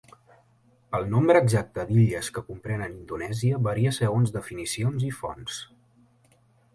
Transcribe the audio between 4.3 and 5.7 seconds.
definicions i fonts.